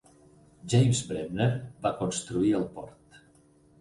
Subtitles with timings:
[0.73, 1.47] James Bremner
[1.85, 3.25] va construir el port.